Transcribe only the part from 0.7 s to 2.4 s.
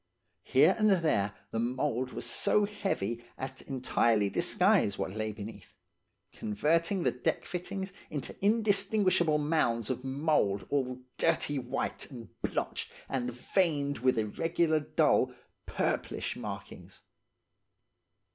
and there the mould was